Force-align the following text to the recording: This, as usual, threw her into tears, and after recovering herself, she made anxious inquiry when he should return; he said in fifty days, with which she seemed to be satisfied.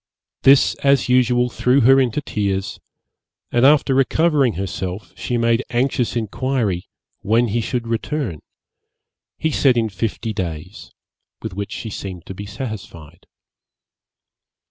This, 0.41 0.73
as 0.83 1.09
usual, 1.09 1.47
threw 1.51 1.81
her 1.81 1.99
into 2.01 2.21
tears, 2.21 2.79
and 3.51 3.63
after 3.67 3.93
recovering 3.93 4.53
herself, 4.53 5.13
she 5.15 5.37
made 5.37 5.63
anxious 5.69 6.15
inquiry 6.15 6.89
when 7.21 7.49
he 7.49 7.61
should 7.61 7.85
return; 7.87 8.39
he 9.37 9.51
said 9.51 9.77
in 9.77 9.89
fifty 9.89 10.33
days, 10.33 10.91
with 11.43 11.53
which 11.53 11.71
she 11.71 11.91
seemed 11.91 12.25
to 12.25 12.33
be 12.33 12.47
satisfied. 12.47 13.27